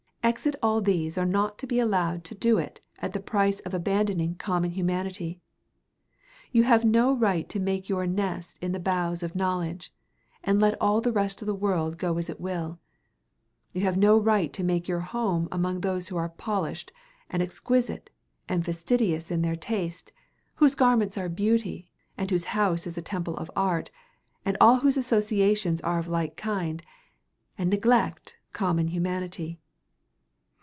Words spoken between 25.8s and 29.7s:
are of like kind, and neglect common humanity.